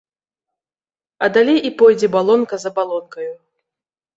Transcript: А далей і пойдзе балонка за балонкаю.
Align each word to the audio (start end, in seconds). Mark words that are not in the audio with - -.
А 1.27 1.29
далей 1.35 1.59
і 1.71 1.73
пойдзе 1.81 2.07
балонка 2.17 2.55
за 2.65 2.69
балонкаю. 2.79 3.31